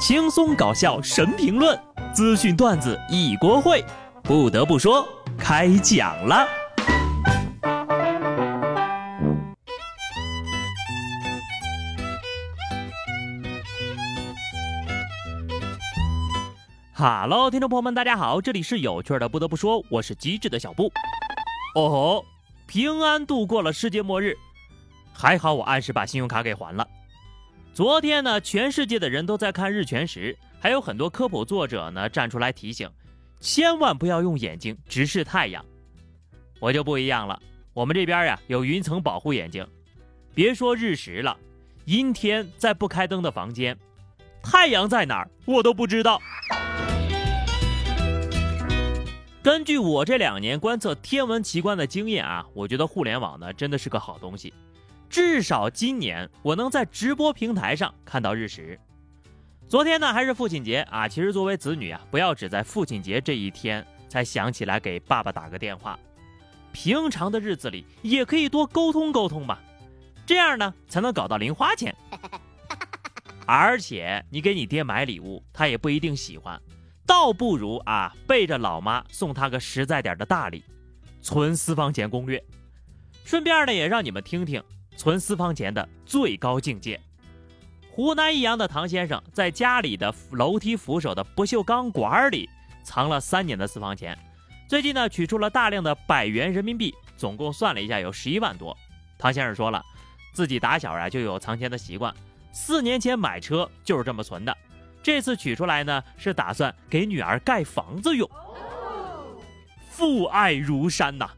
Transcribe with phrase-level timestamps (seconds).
[0.00, 1.78] 轻松搞笑神评论，
[2.10, 3.84] 资讯段子一锅烩。
[4.22, 5.06] 不得不说，
[5.38, 6.48] 开讲了。
[16.94, 19.28] 哈喽，听众朋友们，大家好，这里是有趣的。
[19.28, 20.90] 不得不说，我是机智的小布。
[21.74, 22.24] 哦吼，
[22.66, 24.34] 平安度过了世界末日，
[25.12, 26.88] 还好我按时把信用卡给还了。
[27.72, 32.90] 昨天呢，全世界的人都在看日全食，还有很多科普作者呢站出来提醒，
[33.38, 35.64] 千万不要用眼睛直视太阳。
[36.58, 37.40] 我就不一样了，
[37.72, 39.66] 我们这边呀有云层保护眼睛，
[40.34, 41.36] 别说日食了，
[41.84, 43.78] 阴天在不开灯的房间，
[44.42, 46.20] 太阳在哪儿我都不知道。
[49.42, 54.52] 根据我这两年观测天文奇观的经验啊，我觉得互联网呢真的是个好东西。
[55.10, 58.78] 至少今年我能在直播平台上看到日食。
[59.68, 65.98] 昨天呢还是父亲节啊，其实作为子女啊，不要只在父亲节这一天才想起来给爸爸打个电话，
[66.72, 69.58] 平常的日子里也可以多沟通沟通嘛，
[70.24, 71.94] 这样呢才能搞到零花钱。
[73.46, 76.60] 而且你给你爹买礼物，他也不一定喜欢，
[77.04, 80.62] 倒不如啊背着老妈送他个实在点的大礼，
[81.20, 82.40] 存私房钱攻略。
[83.24, 84.62] 顺便呢也让你们听听。
[84.96, 87.00] 存私房钱的最高境界。
[87.90, 92.48] 湖南益阳的唐先生在家里的楼梯扶手的不锈钢管里
[92.84, 94.16] 藏了三年的私房钱，
[94.68, 98.76] 最近呢取出了大量的百元人民币，总共算了一下有十一万多。
[99.18, 99.82] 唐先生说了，
[100.32, 102.14] 自己打小啊就有藏钱的习惯，
[102.52, 104.56] 四年前买车就是这么存的，
[105.02, 108.28] 这次取出来呢是打算给女儿盖房子用。
[109.90, 111.28] 父爱如山呐，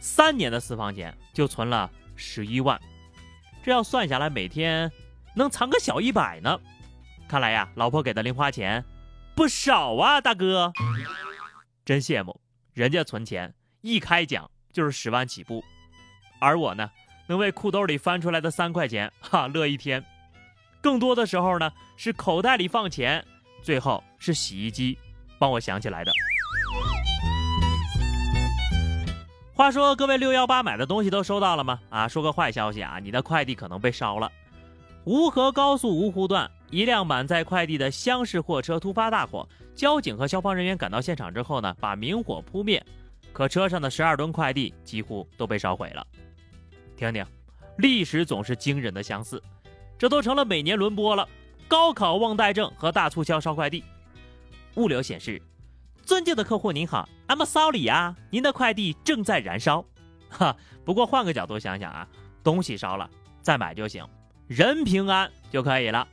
[0.00, 1.88] 三年的私房钱就存了。
[2.16, 2.80] 十一万，
[3.62, 4.90] 这要算下来，每天
[5.34, 6.58] 能藏个小一百呢。
[7.28, 8.84] 看来呀，老婆给的零花钱
[9.34, 10.72] 不少啊，大哥，
[11.84, 12.40] 真羡慕
[12.72, 15.64] 人家存钱一开奖就是十万起步，
[16.40, 16.90] 而我呢，
[17.26, 20.04] 能为裤兜里翻出来的三块钱哈乐一天。
[20.80, 23.24] 更多的时候呢，是口袋里放钱，
[23.62, 24.98] 最后是洗衣机
[25.38, 26.12] 帮我想起来的。
[29.56, 31.78] 话说各位六幺八买的东西都收到了吗？
[31.88, 34.30] 啊，说个坏消息啊，你的快递可能被烧了。
[35.04, 42.84] 吴河高速芜湖段一辆满载快递的厢式货车突发大火，交警和消防人员赶到现场之后呢，把明火扑灭，
[43.32, 46.04] 可车上的十二吨快递几乎都被烧毁了。
[46.96, 47.24] 听听，
[47.78, 49.40] 历史总是惊人的相似，
[49.96, 51.28] 这都成了每年轮播了。
[51.68, 53.84] 高考忘带证和大促销烧快递，
[54.74, 55.40] 物流显示。
[56.04, 59.82] 尊敬的客户您好，I'm sorry 啊，您的快递正在燃烧。
[60.28, 60.54] 哈，
[60.84, 62.06] 不过换个角度想想啊，
[62.42, 63.08] 东西烧了
[63.40, 64.06] 再买就行，
[64.46, 66.06] 人平安就可以了。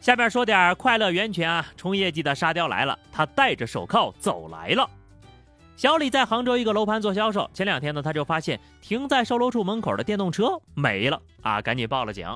[0.00, 4.88] 下面说点快乐源泉啊，冲业绩的沙雕来了，他戴着手铐走来了。
[5.76, 12.28] 小李在杭州一个楼盘做销售，前两天呢，他就发现停在售楼处门口的电动车没了啊，赶紧报了警。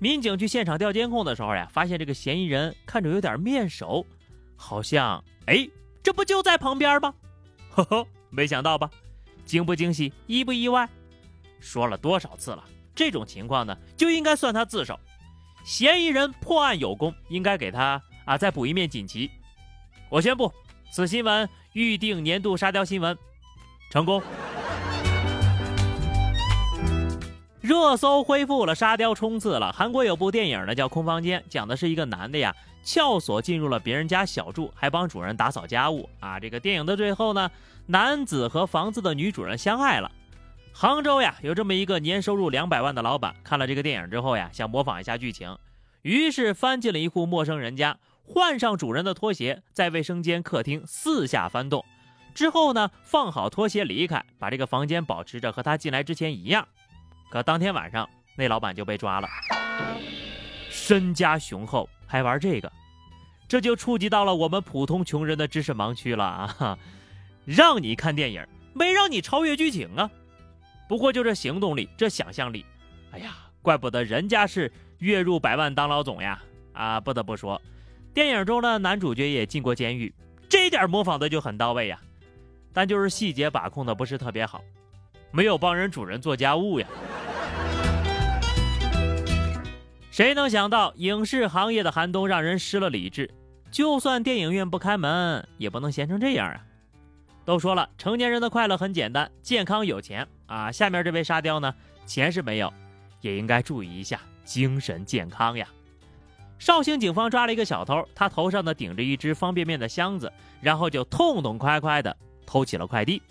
[0.00, 4.04] 民警去现场调监控的时候呀，发现这个嫌疑人看着有点面熟，
[4.56, 5.68] 好像哎，
[6.02, 7.14] 这不就在旁边吗？
[7.70, 8.90] 呵呵，没想到吧？
[9.44, 10.88] 惊不惊喜，意不意外？
[11.60, 14.98] 说了多少次了，这种情况呢，就应该算他自首。
[15.64, 19.30] 嫌疑人破案有功，应该给他啊再补一面锦旗。
[20.08, 20.50] 我宣布，
[20.90, 23.16] 此新闻预定年度沙雕新闻，
[23.90, 24.22] 成功。
[27.70, 29.70] 热搜恢复了，沙雕冲刺了。
[29.70, 36.40] 韩国有部电影呢，叫《空房间》，讲的是一个男的呀，撬锁进入了别人家小住，还帮主人打扫家务啊。
[36.40, 37.48] 这个电影的最后呢，
[37.86, 40.10] 男子和房子的女主人相爱了。
[40.72, 45.56] 杭州呀，有这么一个年收入两百万的老板，看了这个电影之后呀，想模仿一下剧情，
[46.02, 51.84] 于是翻进了一户陌生人家，换上主人的拖鞋，在卫生间、客厅四下翻动，
[52.34, 56.66] 之后呢，放好拖鞋离开，把这个房间保持着和他进来之前一样。
[57.30, 59.28] 可当天晚上，那老板就被抓了，
[60.68, 62.70] 身家雄厚还玩这个，
[63.46, 66.78] 这就触及到了我们普通穷人的知识盲区了啊！
[67.44, 68.44] 让你看电影，
[68.74, 70.10] 没让你超越剧情啊！
[70.88, 72.66] 不过就这行动力，这想象力，
[73.12, 76.42] 哎呀，怪不得人家是月入百万当老总呀！
[76.72, 77.62] 啊，不得不说，
[78.12, 80.12] 电影中的男主角也进过监狱，
[80.48, 82.00] 这点模仿的就很到位呀，
[82.72, 84.60] 但就是细节把控的不是特别好，
[85.30, 86.86] 没有帮人主人做家务呀。
[90.20, 93.32] 谁能想到影视行业的寒冬让人失了理智？
[93.70, 96.60] 就算电影院不开门，也不能闲成这样啊！
[97.46, 100.70] 都说了，成年人的快乐很简单，健康有钱啊。
[100.70, 101.74] 下面这位沙雕呢，
[102.04, 102.70] 钱是没有，
[103.22, 105.66] 也应该注意一下精神健康呀。
[106.58, 110.30] 绍兴警方抓了一个小偷，他头上呢顶着一只方便面的箱子，
[110.60, 112.14] 然后就痛痛快快的
[112.44, 113.22] 偷起了快递。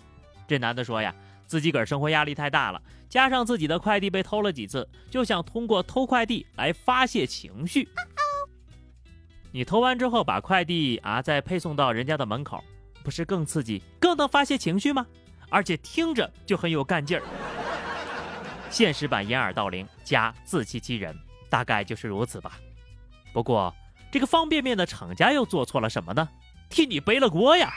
[0.48, 1.14] 这男的说呀，
[1.50, 7.88] 自己个儿生活压力太大了，加上自己的快递被偷了几次，就想通过偷快递来发泄情绪。
[9.50, 12.62] 你偷完之后把快递啊再配送到人家的门口，
[13.02, 15.04] 不是更刺激、更能发泄情绪吗？
[15.48, 17.22] 而且听着就很有干劲儿。
[18.70, 21.12] 现实版掩耳盗铃加自欺欺人，
[21.48, 22.60] 大概就是如此吧。
[23.32, 23.74] 不过，
[24.12, 26.28] 这个方便面的厂家又做错了什么呢？
[26.68, 27.72] 替你背了锅呀！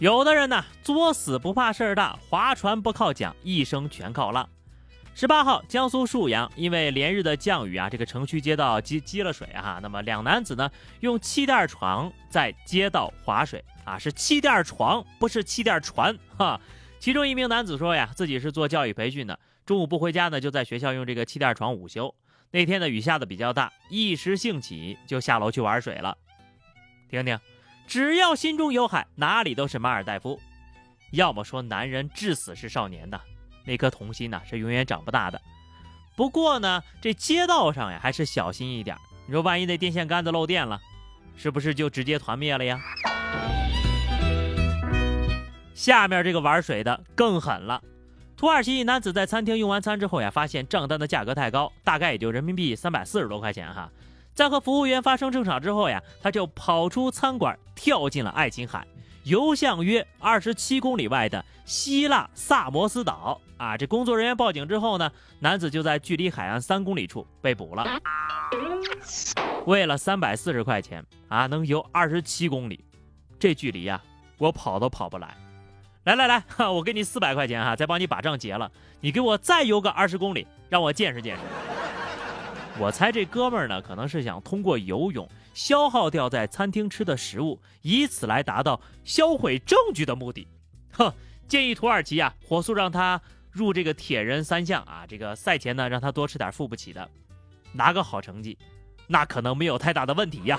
[0.00, 4.48] 有的人呢，作死不怕事儿大，划船不靠桨，一生全靠浪。
[5.14, 10.70] 十八号，江苏沭阳因为连日的降雨啊，这个城区街道积积了水啊，那么两男子呢，
[11.00, 16.58] 用气垫床在街道划水啊，是气垫床，不是气垫船哈。
[16.98, 19.38] 其中一名男子说呀，自己是做教育培训的。
[19.66, 22.14] 中午不回家呢，就在学校用这个气垫床午休。
[22.52, 26.16] 那天的雨下的比较大，一时兴起就下楼去玩水了。
[27.10, 27.38] 听听，
[27.90, 30.40] 只要心中有海，哪里都是马尔代夫。
[31.10, 33.20] 要么说男人至死是少年的，
[33.64, 35.42] 那颗童心呢是永远长不大的。
[36.14, 38.96] 不过呢，这街道上呀还是小心一点。
[39.26, 40.80] 你说万一那电线杆子漏电了，
[41.36, 42.78] 是不是就直接团灭了呀？
[45.74, 47.82] 下面这个玩水的更狠了。
[48.36, 53.90] 土耳其一男子在餐厅用完餐之后呀，发现账单的价格太高，大概也就人民币三百四十多块钱哈。
[54.40, 58.86] 在和服务员发生争吵之后呀，他就跑出餐馆，跳进了爱琴海，
[59.24, 63.38] 游向约二十七公里外的希腊萨摩斯岛。
[63.58, 67.86] 啊，这工作人员报警之后呢，男子就在距离海岸三公里处被捕了。
[69.66, 72.82] 为了三百四十块钱啊，能游二十七公里，
[73.38, 74.00] 这距离呀，
[74.38, 75.36] 我跑都跑不来。
[76.04, 78.72] 来来来，我给你四百块钱哈，再帮你把账结了。
[79.02, 81.42] 你给我再游个二十公里，让我见识见识。
[82.80, 90.48] 我猜这哥们儿呢，可能是想通过游泳消耗掉在餐厅吃的食物，以此来达到销毁证据的目的。
[90.92, 91.12] 哼，
[91.46, 97.06] 建议土耳其啊，火速让他入这个铁人三项啊，这个赛前呢，让他多吃点付不起的，
[97.70, 98.56] 拿个好成绩，
[99.06, 100.58] 那可能没有太大的问题呀。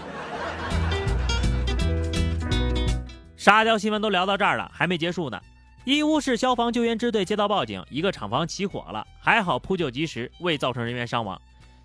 [3.35, 5.41] 沙雕新闻都聊到这儿了，还没结束呢。
[5.85, 11.41] 义乌市消防救援支队接到报警，一个厂房起火了，还好扑救及时，未造成人员伤亡。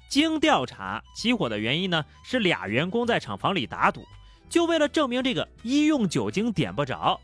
[0.08, 4.06] 经调查，起火的原因呢是俩员工在厂房里打赌，
[4.48, 7.20] 就为了证明这个医用酒精点不着。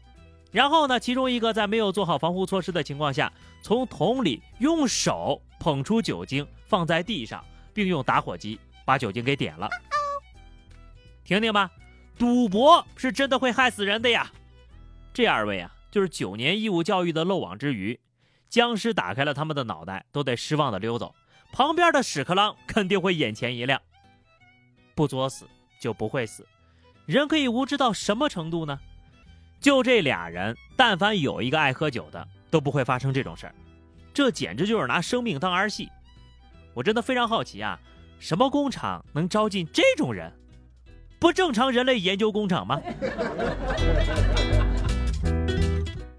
[0.50, 3.32] 然后呢，其中一个在没有做好防护措施的情况下，
[3.62, 7.42] 从桶里用手捧出酒精放在地上，
[7.72, 9.68] 并用打火机把酒精给点了。
[11.24, 11.70] 听听吧。
[12.18, 14.30] 赌博是真的会害死人的呀！
[15.14, 17.98] 这二位啊，就是九年义务教育的漏网之鱼，
[18.48, 21.14] 僵尸打开了他们的脑袋，都得失望的溜走。
[21.52, 23.80] 旁边的屎壳郎肯定会眼前一亮。
[24.94, 25.46] 不作死
[25.78, 26.46] 就不会死，
[27.04, 28.80] 人可以无知到什么程度呢？
[29.60, 33.54] 就这俩人，但凡有一个爱喝酒的，都不会发生这种事儿。
[34.14, 35.88] 这简直就是拿生命当儿戏。
[36.74, 37.78] 我真的非常好奇啊，
[38.18, 40.32] 什么工厂能招进这种人？
[41.18, 42.80] 不正常人类研究工厂吗？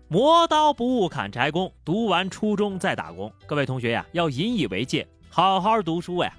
[0.07, 3.33] 磨刀不误砍柴工，读完初中再打工。
[3.47, 6.31] 各位同学呀，要引以为戒，好好读书呀。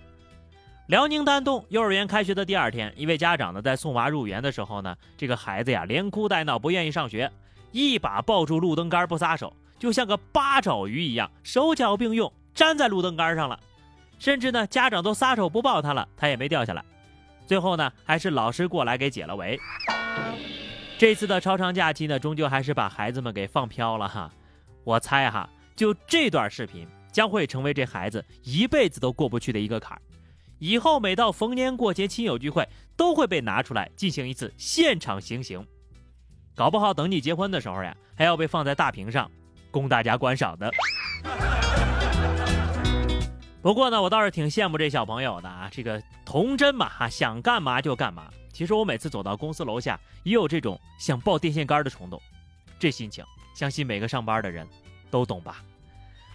[0.87, 7.29] 辽宁丹东幼儿园开学的第二天，一位家长呢在送娃入园的时候呢，这个孩子呀连哭带闹，不愿意上学，
[7.73, 13.59] 一把抱住路灯杆不撒手，就像个八爪鱼一样，手脚并用粘在路灯杆上了。
[14.21, 16.85] 甚至呢，家长都撒手不抱他了，他也没掉下来。
[17.49, 19.59] 最后呢，还是老师过来给解了围。
[20.99, 24.31] 这次的超长假期呢，终究还是把孩子们给放飘了哈。
[24.85, 30.03] 我猜哈，就这段视频将会成为这孩子一辈子都过不去的一个坎儿。
[30.59, 35.65] 以后每到逢年过节、亲友聚会，都会被拿出来进行一次现场行刑。
[36.57, 39.31] 搞不好等你结婚的时候呀，还要被放在大屏上
[39.71, 40.69] 供大家观赏的。
[43.63, 48.29] 不过呢，我倒是挺羡慕这小朋友的啊，这个童真嘛，哈，想干嘛就干嘛。
[48.53, 52.21] 其实我每次走到公司楼下，也有这种想抱电线杆的冲动。
[52.77, 54.67] 这心情，相信每个上班的人
[55.13, 55.63] 都懂吧。